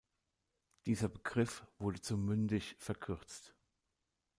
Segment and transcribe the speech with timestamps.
[0.87, 3.53] Dieser Begriff wurde zu "mündig" verkürzt.